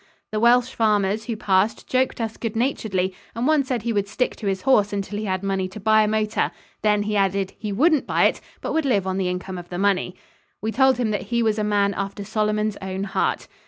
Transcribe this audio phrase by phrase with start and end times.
[0.31, 4.35] The Welsh farmers who passed joked us good naturedly and one said he would stick
[4.37, 6.49] to his horse until he had money to buy a motor
[6.81, 9.77] then, he added, he wouldn't buy it, but would live on the income of the
[9.77, 10.15] money.
[10.59, 13.47] We told him that he was a man after Solomon's own heart.